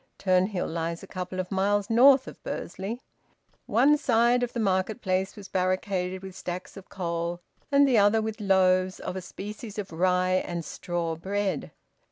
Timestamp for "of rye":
9.77-10.41